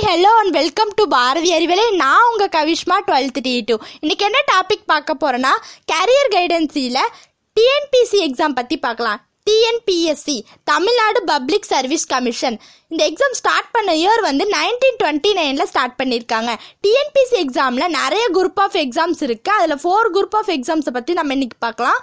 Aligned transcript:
hi 0.00 0.08
hello 0.08 0.30
and 0.40 0.50
welcome 0.50 0.90
to 0.94 1.04
Bharathi 1.06 1.50
Arivalai 1.56 1.84
நான் 1.96 2.26
உங்கள் 2.30 2.50
Kavishma 2.52 2.96
twelfth 3.06 3.40
D 3.40 3.52
two 3.60 3.74
இன்றைக்கி 4.00 4.24
என்ன 4.24 4.38
டாபிக் 4.52 4.84
பார்க்க 4.86 5.14
போகிறேன்னா 5.14 5.50
கேரியர் 5.92 6.30
கைடன்சியில் 6.34 7.08
டிஎன்பிசி 7.56 8.18
எக்ஸாம் 8.26 8.54
பற்றி 8.54 8.78
பார்க்கலாம். 8.78 9.20
TNPSC 9.46 10.36
Tamil Nadu 10.64 11.22
public 11.24 11.68
service 11.68 12.06
commission 12.06 12.60
இந்த 12.90 13.02
எக்ஸாம் 13.10 13.36
ஸ்டார்ட் 13.40 13.68
பண்ண 13.74 13.90
இயர் 14.02 14.22
வந்து 14.28 14.44
நைன்டீன் 14.56 14.98
டுவெண்ட்டி 15.02 15.32
நைனில் 15.40 15.68
ஸ்டார்ட் 15.72 15.98
பண்ணியிருக்காங்க 16.00 16.52
டிஎன்பிசி 16.86 17.36
எக்ஸாமில் 17.44 17.94
நிறைய 18.00 18.24
குரூப் 18.38 18.62
ஆஃப் 18.64 18.80
எக்ஸாம்ஸ் 18.84 19.22
இருக்குது 19.28 19.56
அதில் 19.58 19.80
ஃபோர் 19.84 20.10
குரூப் 20.16 20.36
ஆஃப் 20.40 20.50
எக்ஸாம்ஸை 20.56 20.94
பற்றி 20.98 21.14
நம்ம 21.20 21.36
இன்றைக்கி 21.38 21.58
பார்க்கலாம். 21.66 22.00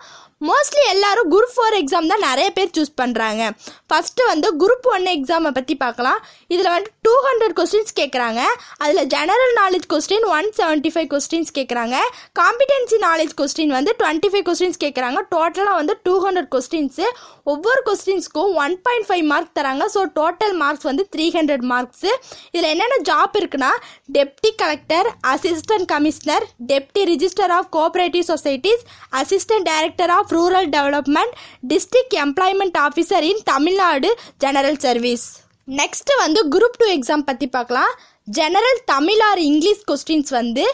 மோஸ்ட்லி 0.48 0.82
எல்லாரும் 0.94 1.30
குரூப் 1.34 1.54
ஃபோர் 1.54 1.76
எக்ஸாம் 1.80 2.10
தான் 2.12 2.24
நிறைய 2.26 2.48
பேர் 2.58 2.74
சூஸ் 2.76 2.92
பண்ணுறாங்க 3.02 3.44
ஃபஸ்ட்டு 3.90 4.28
வந்து 4.32 4.48
குரூப் 4.62 4.88
ஒன் 4.96 5.08
எக்ஸாமை 5.14 5.52
பற்றி 5.56 5.76
பார்க்கலாம். 5.84 6.20
இதில் 6.54 6.70
வந்து 6.74 6.90
டூ 7.06 7.14
ஹண்ட்ரட் 7.28 7.56
கொஸ்டின்ஸ் 7.60 7.96
கேட்குறாங்க 8.00 8.42
அதில் 8.84 9.08
general 9.14 9.54
knowledge 9.62 9.88
question 9.94 10.28
one 10.36 10.50
seventy 10.60 10.92
five 10.96 11.08
questions 11.14 11.52
கேட்குறாங்க 11.58 11.96
காம்பிடென்சி 12.42 13.00
நாலேஜ் 13.08 13.34
கொஸ்டின் 13.42 13.74
வந்து 13.78 13.94
டுவெண்ட்டி 14.02 14.32
ஃபைவ் 14.34 14.46
கொஸ்டின்ஸ் 14.50 14.82
கேட்குறாங்க 14.86 15.22
டோட்டலாக 15.34 15.80
வந்து 15.82 15.96
டூ 16.08 16.16
ஹண்ட்ரட் 16.26 16.52
கொஸ்டின்ஸு 16.56 17.08
ஒவ்வொரு 17.54 17.82
கொஸ்டின்ஸ்க்கும் 17.90 18.54
ஒன் 18.66 18.78
பாயிண்ட் 18.88 19.10
ஃபைவ் 19.10 19.26
மார்க் 19.34 19.56
தராங்க. 19.60 19.88
ஸோ 19.96 20.04
டோட்டல் 20.20 20.56
மார்க்ஸ் 20.78 20.90
வந்து 20.90 21.04
த்ரீ 21.14 21.26
ஹண்ட்ரட் 21.38 21.66
மார்க்ஸு 21.72 22.12
இதில் 22.56 22.70
என்னென்ன 22.74 22.96
ஜாப் 23.10 23.36
இருக்குன்னா 23.40 23.72
deputy 24.16 24.52
collector 24.62 25.08
assistant 25.34 25.88
commissioner 25.94 26.46
deputy 26.72 27.04
register 27.12 27.54
of 27.58 27.70
cooperative 27.76 28.26
societies 28.32 28.84
assistant 29.22 29.68
director 29.72 30.14
of 30.18 30.34
rural 30.38 30.70
development 30.76 31.34
district 31.74 32.18
employment 32.26 32.78
officer 32.88 33.28
in 33.32 33.42
Tamil Nadu 33.54 34.12
general 34.46 34.80
service 34.88 35.26
next 35.68 36.12
வந்து 36.24 36.42
group 36.54 36.78
two 36.82 36.86
exam 36.98 37.26
பற்றி 37.30 37.48
பார்க்கலாம். 37.56 37.94
General 38.38 38.80
Tamil 38.94 39.22
or 39.30 39.42
English 39.50 39.84
questions 39.90 40.32
வந்து 40.40 40.66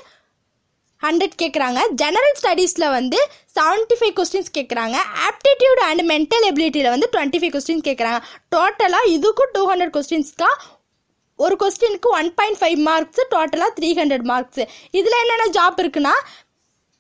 hundred 1.04 1.40
கேட்குறாங்க 1.42 1.80
general 2.02 2.38
ஸ்டடீஸில் 2.40 2.94
வந்து 2.98 3.20
seventy 3.56 3.98
five 4.00 4.14
questions 4.20 4.54
கேட்குறாங்க 4.58 4.98
aptitude 5.28 5.82
and 5.88 6.04
mental 6.12 6.45
எபிலிட்டியில் 6.50 6.94
வந்து 6.94 7.10
டுவெண்ட்டி 7.14 7.42
ஃபைவ் 7.42 7.54
கொஸ்டின்ஸ் 7.56 7.88
கேட்குறாங்க 7.90 8.22
டோட்டலாக 8.56 9.12
இதுக்கும் 9.16 9.52
டூ 9.58 9.64
ஹண்ட்ரட் 9.72 9.94
கொஸ்டின்ஸ்க்காக 9.98 10.56
ஒரு 11.40 11.56
கொஸ்டினுக்கு 11.62 12.10
ஒன் 12.18 12.32
பாயிண்ட் 12.40 12.60
ஃபைவ் 12.60 12.80
மார்க்ஸ் 12.88 13.22
டோட்டலாக 13.32 13.72
த்ரீ 13.78 13.92
ஹண்ட்ரட் 14.00 14.26
மார்க்ஸ் 14.32 14.64
இதில் 15.00 15.22
என்னென்ன 15.22 15.48
ஜாப் 15.58 15.80
இருக்குன்னா 15.84 16.16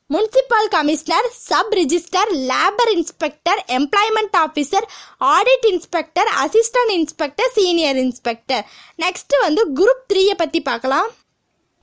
municipal 0.09 0.67
commissioner 0.73 1.27
sub 1.45 1.73
register 1.77 2.31
labour 2.49 2.91
inspector 2.95 3.59
employment 3.77 4.35
officer 4.41 4.85
audit 5.29 5.67
inspector 5.71 6.29
assistant 6.43 6.93
inspector 6.97 7.51
senior 7.55 7.99
inspector 8.03 8.63
next 8.99 9.35
வந்து 9.45 9.63
குரூப் 9.79 10.03
த்ரீயை 10.11 10.35
பற்றி 10.35 10.61
பார்க்கலாம். 10.61 11.09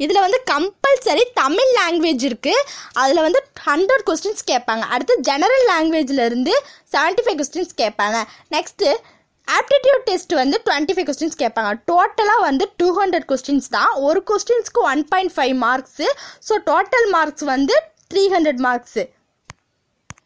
இதில் 0.05 0.25
வந்து 0.25 0.39
கம்பல்சரி 0.53 1.25
தமிழ் 1.41 1.70
லாங்குவேஜ் 1.79 2.25
இருக்குது 2.29 2.67
அதில் 3.03 3.25
வந்து 3.27 3.41
ஹண்ட்ரட் 3.69 4.05
கொஸ்டின்ஸ் 4.09 4.45
கேட்பாங்க. 4.51 4.84
அடுத்து 4.95 5.17
ஜெனரல் 5.29 5.65
லாங்குவேஜ்லேருந்து 5.73 6.55
செவன்ட்டி 6.95 7.25
ஃபைவ் 7.27 7.39
கொஸ்டின்ஸ் 7.41 7.75
கேட்பாங்க. 7.83 8.19
நெக்ஸ்ட்டு 8.56 8.88
ஆப்டிடியூட் 9.59 10.05
டெஸ்ட் 10.09 10.33
வந்து 10.41 10.56
டுவெண்ட்டி 10.66 10.94
ஃபைவ் 10.97 11.06
கொஸ்டின்ஸ் 11.09 11.41
கேட்பாங்க 11.43 11.71
டோட்டலாக 11.91 12.43
வந்து 12.49 12.65
டூ 12.81 12.88
ஹண்ட்ரட் 12.99 13.27
கொஸ்டின்ஸ் 13.31 13.71
தான். 13.77 13.93
ஒரு 14.09 14.21
கொஸ்டின்ஸ்க்கு 14.31 14.83
one 14.91 15.03
point 15.12 15.34
five 15.37 15.55
marks 15.65 16.09
so 16.49 16.56
total 16.71 17.09
marks 17.17 17.47
வந்து 17.55 17.77
த்ரீ 18.12 18.22
ஹண்ட்ரட் 18.34 18.62
மார்க்ஸு 18.67 19.05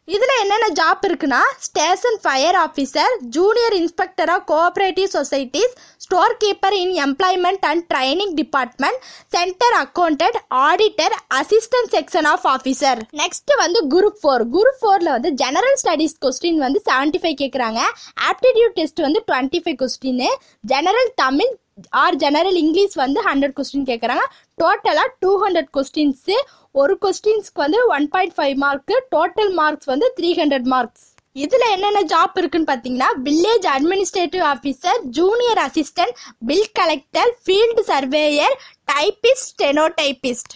இதில் 0.07 0.33
என்னென்ன 0.41 0.65
ஜாப் 0.77 1.03
இருக்குன்னா 1.07 1.39
station 1.65 2.17
fire 2.23 2.57
officer 2.59 3.13
junior 3.35 3.75
inspector 3.77 4.31
of 4.33 4.45
cooperative 4.51 5.09
societies 5.15 5.73
store 6.05 6.35
keeper 6.41 6.75
in 6.79 6.93
employment 7.05 7.65
and 7.69 7.83
training 7.91 8.33
department 8.37 8.99
centre 9.33 9.75
accountant 9.79 10.37
auditor 10.61 11.15
assistant 11.39 11.91
section 11.95 12.29
of 12.33 12.47
officer 12.51 13.01
next 13.21 13.53
வந்து 13.57 13.81
group 13.93 14.21
four 14.21 14.45
group 14.53 14.79
ஃபோரில் 14.81 15.13
வந்து 15.15 15.31
general 15.41 15.77
studies 15.81 16.17
question 16.21 16.63
வந்து 16.65 16.81
seventy 16.87 17.21
five 17.23 17.37
கேட்குறாங்க 17.41 17.81
aptitude 18.29 18.77
test 18.79 19.05
வந்து 19.05 19.21
twenty 19.27 19.61
five 19.63 19.79
question 19.81 20.25
general 20.63 21.11
Tamil 21.17 21.53
or 22.01 22.15
general 22.15 22.57
English 22.61 22.95
வந்து 23.01 23.19
hundred 23.21 23.55
question 23.57 23.87
கேட்குறாங்க 23.89 24.23
டோட்டலாக 24.57 25.09
two 25.23 25.31
hundred 25.43 25.71
questions 25.77 26.35
ஒரு 26.75 26.93
கொஸ்டின்ஸ்க்கு 27.01 27.63
வந்து 27.63 27.79
one 27.95 28.07
point 28.13 28.35
five 28.37 28.55
mark 28.63 28.95
total 29.15 29.51
marks 29.53 29.89
வந்து 29.91 30.07
த்ரீ 30.17 30.29
ஹண்ட்ரட் 30.39 30.69
மார்க்ஸ் 30.73 31.05
இதில் 31.35 31.65
என்னென்ன 31.71 32.01
ஜாப் 32.11 32.37
இருக்குன்னு 32.41 32.69
பார்த்தீங்கன்னா 32.71 33.09
village 33.23 33.65
administrative 33.71 34.43
officer 34.51 34.99
junior 35.17 35.61
assistant 35.67 36.15
bill 36.45 36.69
collector 36.73 37.31
field 37.43 37.83
surveyor 37.91 38.55
typist 38.91 39.49
stenotypist 39.53 40.55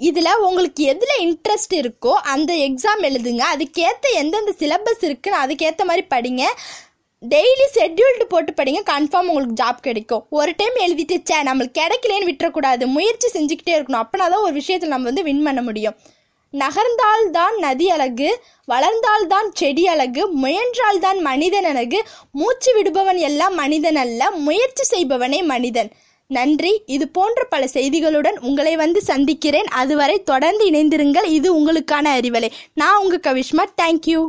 இதில் 0.00 0.40
உங்களுக்கு 0.40 0.82
எதில் 0.82 1.16
இன்ட்ரெஸ்ட் 1.24 1.74
இருக்கோ 1.80 2.12
அந்த 2.34 2.50
எக்ஸாம் 2.66 3.02
எழுதுங்க. 3.08 3.42
அதுக்கேற்ற 3.54 4.12
எந்தெந்த 4.20 4.52
சிலபஸ் 4.60 5.02
இருக்குன்னு 5.08 5.42
அதுக்கேற்ற 5.42 5.84
மாதிரி 5.84 6.04
படிங்க. 6.14 6.44
டெய்லி 7.28 7.66
ஷெட்யூல்டு 7.74 8.24
போட்டு 8.28 8.52
படிங்க. 8.52 8.82
கன்ஃபார்ம் 8.90 9.28
உங்களுக்கு 9.28 9.64
ஜாப் 9.64 9.80
கிடைக்கும். 9.80 10.26
ஒரு 10.30 10.54
டைம் 10.56 10.74
எழுதிட்டு 10.74 11.20
சே 11.24 11.42
நம்மளுக்கு 11.42 11.72
கிடைக்கலன்னு 11.78 12.28
விட்டுறக்கூடாது. 12.30 12.86
முயற்சி 12.86 13.28
செஞ்சுக்கிட்டே 13.28 13.68
இருக்கணும். 13.70 14.02
அப்படின்னா 14.02 14.28
தான் 14.30 14.42
ஒரு 14.42 14.52
விஷயத்தில் 14.52 14.88
நம்ம 14.88 15.04
வந்து 15.04 15.22
வின் 15.22 15.42
பண்ண 15.42 15.62
முடியும். 15.62 15.94
நகர்ந்தால்தான் 16.52 17.58
நதி 17.58 17.90
அழகு 17.90 18.42
வளர்ந்தால்தான் 18.64 19.50
செடி 19.52 19.86
அழகு 19.86 20.28
முயன்றால்தான் 20.42 21.20
மனிதன் 21.20 21.64
அழகு 21.64 22.02
மூச்சு 22.32 22.82
விடுபவன் 22.82 23.16
எல்லாம் 23.16 23.54
மனிதன் 23.54 23.96
அல்ல 23.96 24.30
முயற்சி 24.30 24.84
செய்பவனே 24.92 25.44
மனிதன். 25.44 25.90
நன்றி. 26.26 26.82
இது 26.86 27.08
போன்ற 27.08 27.44
பல 27.44 27.64
செய்திகளுடன் 27.72 28.38
உங்களை 28.40 28.76
வந்து 28.76 29.02
சந்திக்கிறேன். 29.02 29.66
அதுவரை 29.66 30.22
தொடர்ந்து 30.22 30.70
இணைந்திருங்கள். 30.70 31.24
இது 31.24 31.58
உங்களுக்கான 31.58 32.06
அறிவலை. 32.18 32.50
நான் 32.74 33.02
உங்கள் 33.02 33.20
கவிஷ்மா. 33.28 33.64
தேங்க்யூ 33.82 34.28